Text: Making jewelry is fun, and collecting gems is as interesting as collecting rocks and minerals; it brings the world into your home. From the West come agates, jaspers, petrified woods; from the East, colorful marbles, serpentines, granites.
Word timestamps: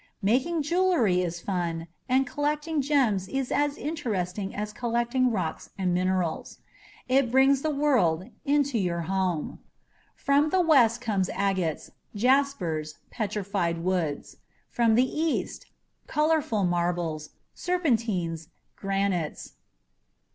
Making 0.23 0.63
jewelry 0.63 1.21
is 1.21 1.39
fun, 1.39 1.85
and 2.09 2.25
collecting 2.25 2.81
gems 2.81 3.27
is 3.27 3.51
as 3.51 3.77
interesting 3.77 4.55
as 4.55 4.73
collecting 4.73 5.29
rocks 5.29 5.69
and 5.77 5.93
minerals; 5.93 6.57
it 7.07 7.29
brings 7.29 7.61
the 7.61 7.69
world 7.69 8.31
into 8.43 8.79
your 8.79 9.01
home. 9.01 9.59
From 10.15 10.49
the 10.49 10.59
West 10.59 11.01
come 11.01 11.21
agates, 11.31 11.91
jaspers, 12.15 12.95
petrified 13.11 13.83
woods; 13.83 14.37
from 14.71 14.95
the 14.95 15.05
East, 15.07 15.67
colorful 16.07 16.63
marbles, 16.63 17.29
serpentines, 17.53 18.47
granites. 18.75 19.53